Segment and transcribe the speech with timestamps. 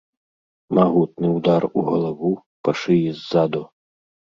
[0.77, 2.35] Магутны ўдар у галаву,
[2.67, 3.69] па шыі ззаду.